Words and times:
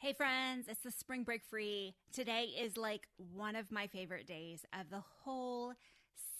Hey 0.00 0.14
friends, 0.14 0.66
it's 0.66 0.80
the 0.80 0.90
spring 0.90 1.24
break 1.24 1.44
free. 1.44 1.94
Today 2.10 2.44
is 2.58 2.78
like 2.78 3.06
one 3.34 3.54
of 3.54 3.70
my 3.70 3.86
favorite 3.86 4.26
days 4.26 4.64
of 4.72 4.88
the 4.88 5.02
whole 5.22 5.74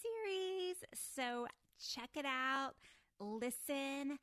series. 0.01 0.77
So 0.95 1.45
check 1.79 2.09
it 2.15 2.25
out, 2.25 2.71
listen, 3.19 4.17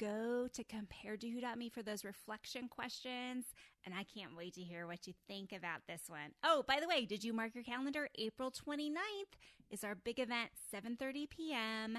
go 0.00 0.48
to 0.50 0.64
comparedtowho.me 0.64 1.68
for 1.68 1.82
those 1.82 2.02
reflection 2.02 2.66
questions. 2.66 3.44
And 3.84 3.94
I 3.94 4.04
can't 4.04 4.34
wait 4.34 4.54
to 4.54 4.62
hear 4.62 4.86
what 4.86 5.06
you 5.06 5.12
think 5.28 5.52
about 5.52 5.82
this 5.86 6.04
one. 6.06 6.32
Oh, 6.42 6.64
by 6.66 6.80
the 6.80 6.88
way, 6.88 7.04
did 7.04 7.22
you 7.22 7.34
mark 7.34 7.54
your 7.54 7.64
calendar? 7.64 8.08
April 8.18 8.50
29th 8.50 9.36
is 9.70 9.84
our 9.84 9.96
big 9.96 10.18
event, 10.18 10.52
7:30 10.74 11.28
p.m. 11.28 11.98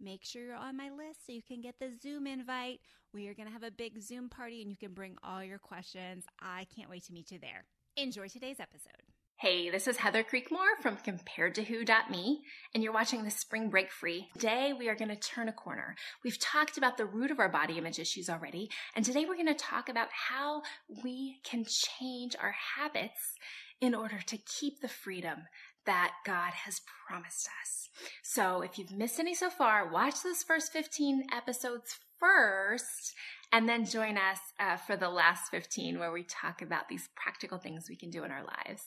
Make 0.00 0.24
sure 0.24 0.42
you're 0.42 0.56
on 0.56 0.76
my 0.76 0.90
list 0.90 1.26
so 1.26 1.32
you 1.32 1.42
can 1.42 1.60
get 1.60 1.78
the 1.78 1.90
Zoom 2.02 2.26
invite. 2.26 2.80
We 3.14 3.28
are 3.28 3.34
going 3.34 3.46
to 3.46 3.52
have 3.52 3.62
a 3.62 3.70
big 3.70 4.00
Zoom 4.00 4.28
party 4.28 4.62
and 4.62 4.70
you 4.70 4.76
can 4.76 4.94
bring 4.94 5.16
all 5.22 5.44
your 5.44 5.58
questions. 5.58 6.24
I 6.40 6.66
can't 6.74 6.90
wait 6.90 7.04
to 7.04 7.12
meet 7.12 7.30
you 7.30 7.38
there. 7.38 7.64
Enjoy 7.96 8.28
today's 8.28 8.58
episode. 8.58 9.02
Hey, 9.42 9.70
this 9.70 9.88
is 9.88 9.96
Heather 9.96 10.22
Creekmore 10.22 10.80
from 10.80 10.98
comparedtowho.me, 10.98 12.42
and 12.72 12.82
you're 12.84 12.92
watching 12.92 13.24
the 13.24 13.30
Spring 13.30 13.70
Break 13.70 13.90
Free. 13.90 14.28
Today, 14.34 14.72
we 14.72 14.88
are 14.88 14.94
going 14.94 15.08
to 15.08 15.16
turn 15.16 15.48
a 15.48 15.52
corner. 15.52 15.96
We've 16.22 16.38
talked 16.38 16.78
about 16.78 16.96
the 16.96 17.06
root 17.06 17.32
of 17.32 17.40
our 17.40 17.48
body 17.48 17.76
image 17.76 17.98
issues 17.98 18.30
already, 18.30 18.70
and 18.94 19.04
today 19.04 19.24
we're 19.26 19.34
going 19.34 19.48
to 19.48 19.54
talk 19.54 19.88
about 19.88 20.08
how 20.12 20.62
we 21.02 21.40
can 21.42 21.64
change 21.66 22.36
our 22.40 22.54
habits 22.76 23.34
in 23.80 23.96
order 23.96 24.20
to 24.26 24.38
keep 24.38 24.80
the 24.80 24.86
freedom 24.86 25.40
that 25.86 26.12
God 26.24 26.52
has 26.52 26.80
promised 27.06 27.48
us. 27.60 27.88
So 28.22 28.62
if 28.62 28.78
you've 28.78 28.92
missed 28.92 29.20
any 29.20 29.34
so 29.34 29.50
far, 29.50 29.90
watch 29.90 30.22
those 30.22 30.42
first 30.42 30.72
15 30.72 31.26
episodes 31.32 31.98
first 32.18 33.14
and 33.52 33.68
then 33.68 33.84
join 33.84 34.16
us 34.16 34.38
uh, 34.58 34.76
for 34.76 34.96
the 34.96 35.10
last 35.10 35.50
15 35.50 35.98
where 35.98 36.10
we 36.10 36.24
talk 36.24 36.62
about 36.62 36.88
these 36.88 37.08
practical 37.14 37.58
things 37.58 37.86
we 37.88 37.96
can 37.96 38.10
do 38.10 38.24
in 38.24 38.30
our 38.30 38.42
lives. 38.42 38.82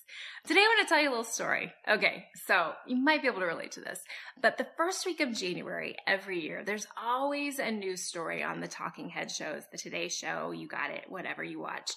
Today 0.47 0.61
I 0.61 0.75
want 0.75 0.87
to 0.87 0.91
tell 0.91 1.01
you 1.01 1.09
a 1.09 1.11
little 1.11 1.23
story. 1.23 1.71
Okay, 1.87 2.25
so 2.47 2.71
you 2.87 2.95
might 2.95 3.21
be 3.21 3.27
able 3.27 3.41
to 3.41 3.45
relate 3.45 3.73
to 3.73 3.81
this, 3.81 3.99
but 4.41 4.57
the 4.57 4.67
first 4.75 5.05
week 5.05 5.19
of 5.19 5.33
January 5.33 5.95
every 6.07 6.41
year, 6.41 6.63
there's 6.65 6.87
always 7.01 7.59
a 7.59 7.69
news 7.69 8.01
story 8.01 8.41
on 8.41 8.59
the 8.59 8.67
talking 8.67 9.09
head 9.09 9.29
shows, 9.29 9.63
the 9.71 9.77
Today 9.77 10.07
Show, 10.07 10.51
you 10.51 10.67
got 10.67 10.89
it, 10.89 11.05
whatever 11.09 11.43
you 11.43 11.59
watch. 11.59 11.91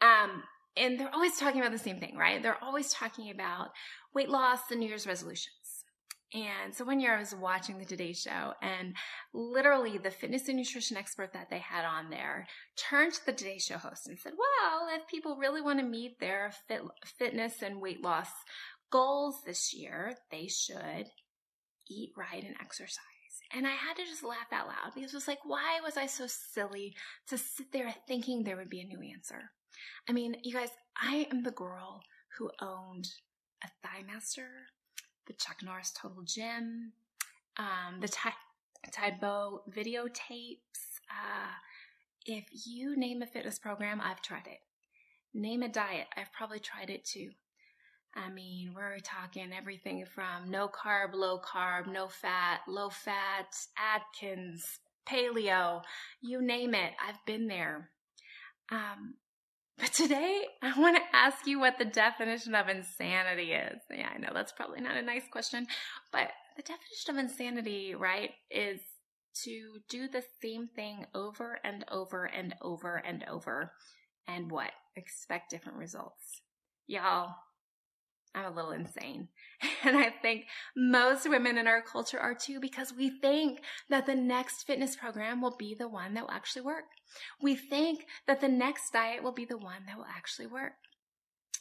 Um, 0.00 0.42
and 0.76 0.98
they're 0.98 1.14
always 1.14 1.36
talking 1.36 1.60
about 1.60 1.72
the 1.72 1.78
same 1.78 2.00
thing, 2.00 2.16
right? 2.16 2.42
They're 2.42 2.62
always 2.62 2.92
talking 2.92 3.30
about 3.30 3.68
weight 4.14 4.28
loss 4.28 4.70
and 4.70 4.80
New 4.80 4.88
Year's 4.88 5.06
resolutions. 5.06 5.84
And 6.32 6.74
so 6.74 6.84
one 6.84 6.98
year 6.98 7.14
I 7.14 7.20
was 7.20 7.32
watching 7.32 7.78
the 7.78 7.84
Today 7.84 8.12
Show 8.12 8.54
and 8.60 8.96
literally 9.32 9.98
the 9.98 10.10
fitness 10.10 10.48
and 10.48 10.56
nutrition 10.56 10.96
expert 10.96 11.32
that 11.32 11.48
they 11.48 11.60
had 11.60 11.84
on 11.84 12.10
there 12.10 12.48
turned 12.76 13.12
to 13.14 13.26
the 13.26 13.32
Today 13.32 13.58
Show 13.58 13.78
host 13.78 14.08
and 14.08 14.18
said, 14.18 14.32
well, 14.36 14.88
if 14.92 15.06
people 15.06 15.36
really 15.36 15.60
want 15.60 15.78
to 15.78 15.84
meet 15.84 16.18
their 16.18 16.52
fit, 16.66 16.80
fitness 17.18 17.62
and 17.62 17.80
weight 17.80 18.02
loss 18.02 18.30
goals 18.90 19.42
this 19.46 19.72
year, 19.72 20.16
they 20.32 20.48
should 20.48 21.06
eat 21.88 22.10
right 22.16 22.42
and 22.42 22.56
exercise. 22.60 22.98
And 23.52 23.66
I 23.66 23.70
had 23.70 23.96
to 23.96 24.04
just 24.04 24.24
laugh 24.24 24.52
out 24.52 24.66
loud 24.66 24.94
because 24.94 25.12
it 25.12 25.16
was 25.16 25.28
like, 25.28 25.44
why 25.44 25.80
was 25.82 25.96
I 25.96 26.06
so 26.06 26.26
silly 26.26 26.94
to 27.28 27.38
sit 27.38 27.72
there 27.72 27.94
thinking 28.06 28.42
there 28.42 28.56
would 28.56 28.70
be 28.70 28.80
a 28.80 28.84
new 28.84 29.00
answer? 29.00 29.50
I 30.08 30.12
mean, 30.12 30.36
you 30.42 30.52
guys, 30.52 30.70
I 31.00 31.26
am 31.30 31.42
the 31.42 31.50
girl 31.50 32.02
who 32.38 32.50
owned 32.60 33.08
a 33.62 33.68
Thigh 33.82 34.02
Master, 34.06 34.48
the 35.26 35.32
Chuck 35.34 35.56
Norris 35.62 35.92
Total 35.92 36.22
Gym, 36.22 36.92
um, 37.56 38.00
the 38.00 38.08
Ty- 38.08 38.32
Bo 39.20 39.62
videotapes. 39.70 41.00
Uh, 41.10 41.52
if 42.26 42.44
you 42.66 42.96
name 42.96 43.22
a 43.22 43.26
fitness 43.26 43.58
program, 43.58 44.00
I've 44.00 44.22
tried 44.22 44.46
it. 44.46 44.60
Name 45.32 45.62
a 45.62 45.68
diet, 45.68 46.06
I've 46.16 46.32
probably 46.32 46.60
tried 46.60 46.90
it 46.90 47.04
too. 47.04 47.30
I 48.16 48.30
mean, 48.30 48.72
we're 48.74 48.98
talking 49.00 49.52
everything 49.52 50.04
from 50.06 50.50
no 50.50 50.68
carb, 50.68 51.14
low 51.14 51.40
carb, 51.40 51.90
no 51.90 52.06
fat, 52.06 52.60
low 52.68 52.90
fat, 52.90 53.46
Atkins, 53.76 54.78
paleo, 55.08 55.82
you 56.20 56.40
name 56.40 56.74
it. 56.74 56.92
I've 57.06 57.24
been 57.26 57.48
there. 57.48 57.90
Um, 58.70 59.14
but 59.78 59.92
today, 59.92 60.44
I 60.62 60.78
want 60.78 60.96
to 60.96 61.16
ask 61.16 61.46
you 61.46 61.58
what 61.58 61.78
the 61.78 61.84
definition 61.84 62.54
of 62.54 62.68
insanity 62.68 63.52
is. 63.52 63.80
Yeah, 63.90 64.08
I 64.14 64.18
know 64.18 64.30
that's 64.32 64.52
probably 64.52 64.80
not 64.80 64.96
a 64.96 65.02
nice 65.02 65.24
question, 65.30 65.66
but 66.12 66.28
the 66.56 66.62
definition 66.62 67.10
of 67.10 67.18
insanity, 67.18 67.94
right, 67.94 68.30
is 68.50 68.80
to 69.42 69.78
do 69.88 70.06
the 70.08 70.22
same 70.40 70.68
thing 70.68 71.06
over 71.14 71.58
and 71.64 71.84
over 71.90 72.24
and 72.24 72.54
over 72.62 72.96
and 72.96 73.24
over. 73.28 73.72
And 74.28 74.50
what? 74.50 74.70
Expect 74.94 75.50
different 75.50 75.78
results. 75.78 76.42
Y'all, 76.86 77.34
I'm 78.34 78.52
a 78.52 78.54
little 78.54 78.72
insane. 78.72 79.28
And 79.84 79.96
I 79.96 80.10
think 80.10 80.46
most 80.76 81.28
women 81.28 81.58
in 81.58 81.66
our 81.66 81.82
culture 81.82 82.18
are 82.18 82.34
too 82.34 82.58
because 82.58 82.92
we 82.92 83.10
think 83.20 83.60
that 83.88 84.06
the 84.06 84.14
next 84.14 84.64
fitness 84.64 84.96
program 84.96 85.40
will 85.40 85.56
be 85.56 85.74
the 85.78 85.88
one 85.88 86.14
that 86.14 86.24
will 86.24 86.30
actually 86.30 86.62
work. 86.62 86.84
We 87.42 87.54
think 87.54 88.06
that 88.26 88.40
the 88.40 88.48
next 88.48 88.92
diet 88.92 89.22
will 89.22 89.32
be 89.32 89.44
the 89.44 89.58
one 89.58 89.86
that 89.86 89.96
will 89.96 90.06
actually 90.06 90.46
work. 90.48 90.72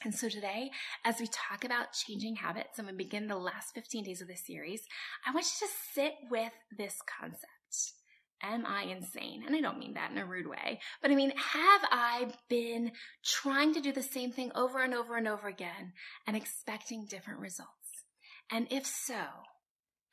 And 0.03 0.13
so 0.13 0.27
today, 0.27 0.71
as 1.05 1.19
we 1.19 1.27
talk 1.27 1.63
about 1.63 1.93
changing 1.93 2.37
habits 2.37 2.77
and 2.77 2.87
we 2.87 2.93
begin 2.93 3.27
the 3.27 3.37
last 3.37 3.73
15 3.73 4.03
days 4.03 4.21
of 4.21 4.27
this 4.27 4.45
series, 4.45 4.81
I 5.25 5.31
want 5.31 5.45
you 5.45 5.67
to 5.67 5.73
sit 5.93 6.13
with 6.29 6.51
this 6.77 6.97
concept. 7.19 7.93
Am 8.43 8.65
I 8.65 8.83
insane? 8.83 9.43
And 9.47 9.55
I 9.55 9.61
don't 9.61 9.79
mean 9.79 9.93
that 9.93 10.11
in 10.11 10.17
a 10.17 10.25
rude 10.25 10.47
way, 10.47 10.81
but 11.01 11.11
I 11.11 11.15
mean, 11.15 11.31
have 11.31 11.81
I 11.89 12.27
been 12.49 12.91
trying 13.23 13.73
to 13.73 13.79
do 13.79 13.93
the 13.93 14.03
same 14.03 14.31
thing 14.31 14.51
over 14.53 14.83
and 14.83 14.93
over 14.93 15.15
and 15.15 15.29
over 15.29 15.47
again 15.47 15.93
and 16.27 16.35
expecting 16.35 17.05
different 17.05 17.39
results? 17.39 17.69
And 18.51 18.67
if 18.69 18.85
so, 18.85 19.15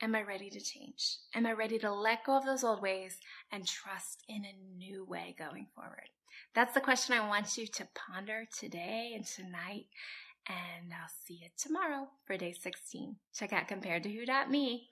am 0.00 0.14
I 0.14 0.22
ready 0.22 0.48
to 0.48 0.60
change? 0.60 1.16
Am 1.34 1.44
I 1.44 1.52
ready 1.52 1.78
to 1.80 1.92
let 1.92 2.24
go 2.24 2.36
of 2.36 2.46
those 2.46 2.62
old 2.62 2.80
ways 2.80 3.18
and 3.50 3.66
trust 3.66 4.22
in 4.28 4.44
a 4.44 4.78
new 4.78 5.04
way 5.04 5.34
going 5.36 5.66
forward? 5.74 6.08
That's 6.54 6.74
the 6.74 6.80
question 6.80 7.16
I 7.16 7.28
want 7.28 7.58
you 7.58 7.66
to 7.66 7.88
ponder 7.94 8.44
today 8.56 9.12
and 9.14 9.26
tonight. 9.26 9.86
And 10.48 10.92
I'll 10.92 11.10
see 11.26 11.41
you 11.42 11.48
tomorrow 11.58 12.08
for 12.24 12.36
day 12.36 12.52
16. 12.52 13.16
Check 13.34 13.52
out 13.52 13.68
comparedtowho.me 13.68 14.88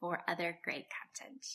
for 0.00 0.22
other 0.26 0.58
great 0.64 0.86
content. 0.90 1.46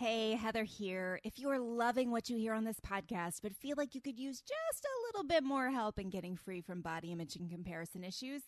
Hey, 0.00 0.32
Heather 0.32 0.64
here. 0.64 1.20
If 1.24 1.38
you 1.38 1.50
are 1.50 1.58
loving 1.58 2.10
what 2.10 2.30
you 2.30 2.38
hear 2.38 2.54
on 2.54 2.64
this 2.64 2.80
podcast, 2.80 3.40
but 3.42 3.54
feel 3.54 3.74
like 3.76 3.94
you 3.94 4.00
could 4.00 4.18
use 4.18 4.40
just 4.40 4.82
a 4.82 5.02
little 5.08 5.28
bit 5.28 5.44
more 5.44 5.70
help 5.70 5.98
in 5.98 6.08
getting 6.08 6.36
free 6.36 6.62
from 6.62 6.80
body 6.80 7.12
image 7.12 7.36
and 7.36 7.50
comparison 7.50 8.02
issues, 8.02 8.44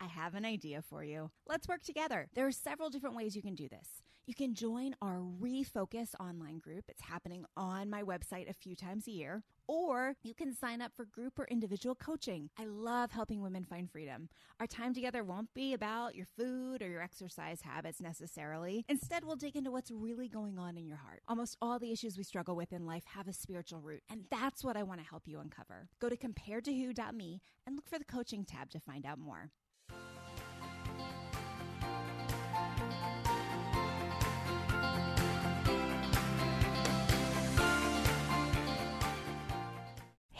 I 0.00 0.06
have 0.06 0.34
an 0.34 0.46
idea 0.46 0.80
for 0.80 1.04
you. 1.04 1.30
Let's 1.46 1.68
work 1.68 1.82
together. 1.82 2.28
There 2.34 2.46
are 2.46 2.52
several 2.52 2.88
different 2.88 3.16
ways 3.16 3.36
you 3.36 3.42
can 3.42 3.54
do 3.54 3.68
this. 3.68 4.00
You 4.26 4.34
can 4.34 4.54
join 4.54 4.96
our 5.02 5.18
Refocus 5.18 6.14
online 6.18 6.58
group. 6.58 6.86
It's 6.88 7.02
happening 7.02 7.44
on 7.58 7.90
my 7.90 8.02
website 8.02 8.48
a 8.48 8.54
few 8.54 8.74
times 8.74 9.06
a 9.06 9.10
year. 9.10 9.42
Or 9.68 10.16
you 10.22 10.32
can 10.32 10.54
sign 10.54 10.80
up 10.80 10.92
for 10.96 11.04
group 11.04 11.38
or 11.38 11.46
individual 11.46 11.94
coaching. 11.94 12.48
I 12.58 12.64
love 12.64 13.10
helping 13.10 13.42
women 13.42 13.64
find 13.64 13.90
freedom. 13.90 14.30
Our 14.60 14.66
time 14.66 14.94
together 14.94 15.22
won't 15.22 15.52
be 15.52 15.74
about 15.74 16.14
your 16.14 16.24
food 16.38 16.80
or 16.80 16.88
your 16.88 17.02
exercise 17.02 17.60
habits 17.60 18.00
necessarily. 18.00 18.86
Instead, 18.88 19.24
we'll 19.24 19.36
dig 19.36 19.56
into 19.56 19.70
what's 19.70 19.90
really 19.90 20.28
going 20.28 20.58
on 20.58 20.78
in 20.78 20.86
your 20.86 20.96
heart. 20.96 21.20
Almost 21.28 21.58
all 21.60 21.78
the 21.78 21.92
issues 21.92 22.16
we 22.16 22.24
struggle 22.24 22.56
with 22.56 22.72
in 22.72 22.86
life 22.86 23.04
have 23.04 23.28
a 23.28 23.32
spiritual 23.34 23.80
root, 23.80 24.02
and 24.10 24.24
that's 24.30 24.64
what 24.64 24.76
I 24.76 24.84
want 24.84 25.00
to 25.00 25.06
help 25.06 25.24
you 25.26 25.38
uncover. 25.38 25.88
Go 26.00 26.08
to 26.08 26.16
comparedtowho.me 26.16 27.42
and 27.66 27.76
look 27.76 27.88
for 27.88 27.98
the 27.98 28.04
coaching 28.06 28.44
tab 28.44 28.70
to 28.70 28.80
find 28.80 29.04
out 29.04 29.18
more. 29.18 29.50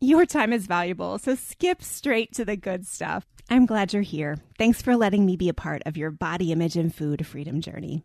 Your 0.00 0.26
time 0.26 0.52
is 0.52 0.66
valuable, 0.66 1.18
so 1.18 1.34
skip 1.34 1.82
straight 1.82 2.32
to 2.34 2.44
the 2.44 2.56
good 2.56 2.86
stuff. 2.86 3.26
I'm 3.48 3.66
glad 3.66 3.92
you're 3.92 4.02
here. 4.02 4.38
Thanks 4.58 4.82
for 4.82 4.96
letting 4.96 5.24
me 5.24 5.36
be 5.36 5.48
a 5.48 5.54
part 5.54 5.82
of 5.86 5.96
your 5.96 6.10
body 6.10 6.52
image 6.52 6.76
and 6.76 6.94
food 6.94 7.26
freedom 7.26 7.60
journey. 7.60 8.04